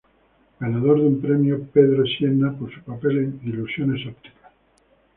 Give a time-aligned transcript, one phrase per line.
[0.59, 4.51] Ganador de un Premio Pedro Sienna por su papel en "Ilusiones ópticas".